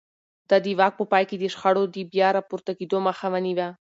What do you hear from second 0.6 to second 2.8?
د واک په پای کې د شخړو د بيا راپورته